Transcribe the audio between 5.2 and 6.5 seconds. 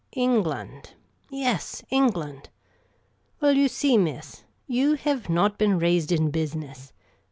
not been raised in